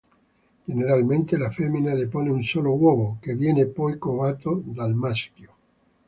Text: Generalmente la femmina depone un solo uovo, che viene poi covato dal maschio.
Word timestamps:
Generalmente 0.65 1.37
la 1.37 1.51
femmina 1.51 1.93
depone 1.93 2.31
un 2.31 2.41
solo 2.43 2.73
uovo, 2.73 3.17
che 3.21 3.35
viene 3.35 3.67
poi 3.67 3.99
covato 3.99 4.63
dal 4.65 4.95
maschio. 4.95 5.53